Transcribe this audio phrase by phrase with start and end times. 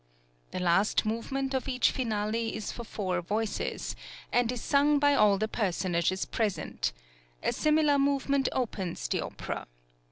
[0.49, 3.95] The last movement of each finale is for four voices,
[4.31, 6.91] and is sung by all the personages present;
[7.43, 9.67] a similar movement opens the opera.